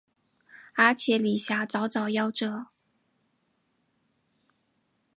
[0.73, 2.65] 而且李遐早早夭折。